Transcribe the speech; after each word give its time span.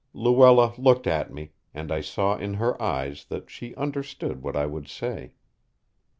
Luella 0.15 0.73
looked 0.79 1.05
at 1.05 1.31
me, 1.31 1.51
and 1.75 1.91
I 1.91 2.01
saw 2.01 2.35
in 2.35 2.55
her 2.55 2.81
eyes 2.81 3.25
that 3.25 3.51
she 3.51 3.75
understood 3.75 4.41
what 4.41 4.55
I 4.55 4.65
would 4.65 4.87
say. 4.87 5.33